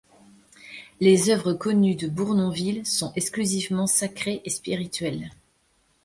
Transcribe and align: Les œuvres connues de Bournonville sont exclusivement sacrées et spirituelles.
Les 0.99 1.29
œuvres 1.29 1.53
connues 1.53 1.93
de 1.93 2.07
Bournonville 2.07 2.87
sont 2.87 3.13
exclusivement 3.15 3.85
sacrées 3.85 4.41
et 4.45 4.49
spirituelles. 4.49 5.29